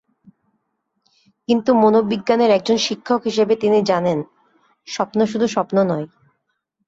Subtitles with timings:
[1.49, 4.19] কিন্তু মনোবিজ্ঞানের একজন শিক্ষক হিসেবে তিনি জানেন,
[4.87, 6.07] স্বপ্ন শুধু স্বপ্ন নয়।